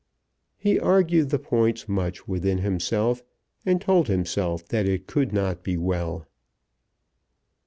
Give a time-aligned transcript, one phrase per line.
[0.57, 3.23] He argued the points much within himself,
[3.67, 6.25] and told himself that it could not be well.